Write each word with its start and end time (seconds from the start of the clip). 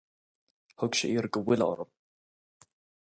Thug 0.77 0.93
sé 0.99 1.07
iarraidh 1.11 1.37
de 1.39 1.41
bhuille 1.51 1.65
orm. 1.75 1.91